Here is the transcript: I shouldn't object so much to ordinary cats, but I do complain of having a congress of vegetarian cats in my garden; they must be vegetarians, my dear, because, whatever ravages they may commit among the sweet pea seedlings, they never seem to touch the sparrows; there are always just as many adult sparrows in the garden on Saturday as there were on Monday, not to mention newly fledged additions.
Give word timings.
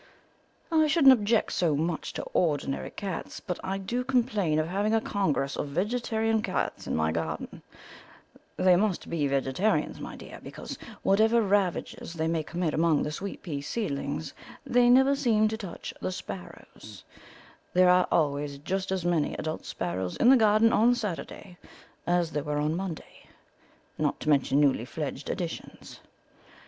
I 0.71 0.87
shouldn't 0.87 1.13
object 1.13 1.51
so 1.53 1.75
much 1.75 2.11
to 2.13 2.23
ordinary 2.33 2.89
cats, 2.89 3.39
but 3.39 3.59
I 3.63 3.77
do 3.77 4.03
complain 4.03 4.57
of 4.57 4.67
having 4.67 4.95
a 4.95 4.99
congress 4.99 5.55
of 5.55 5.67
vegetarian 5.67 6.41
cats 6.41 6.87
in 6.87 6.95
my 6.95 7.11
garden; 7.11 7.61
they 8.57 8.75
must 8.75 9.11
be 9.11 9.27
vegetarians, 9.27 9.99
my 9.99 10.15
dear, 10.15 10.39
because, 10.41 10.75
whatever 11.03 11.39
ravages 11.43 12.13
they 12.13 12.27
may 12.27 12.41
commit 12.41 12.73
among 12.73 13.03
the 13.03 13.11
sweet 13.11 13.43
pea 13.43 13.61
seedlings, 13.61 14.33
they 14.65 14.89
never 14.89 15.15
seem 15.15 15.47
to 15.49 15.55
touch 15.55 15.93
the 16.01 16.11
sparrows; 16.11 17.03
there 17.71 17.87
are 17.91 18.07
always 18.11 18.57
just 18.57 18.91
as 18.91 19.05
many 19.05 19.35
adult 19.37 19.65
sparrows 19.65 20.15
in 20.17 20.29
the 20.31 20.35
garden 20.35 20.73
on 20.73 20.95
Saturday 20.95 21.59
as 22.07 22.31
there 22.31 22.43
were 22.43 22.57
on 22.57 22.75
Monday, 22.75 23.27
not 23.99 24.19
to 24.19 24.29
mention 24.29 24.59
newly 24.59 24.83
fledged 24.83 25.29
additions. 25.29 25.99